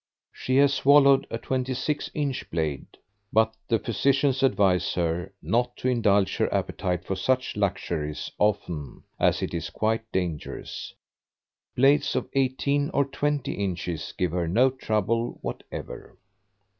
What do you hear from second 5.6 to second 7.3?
to indulge her appetite for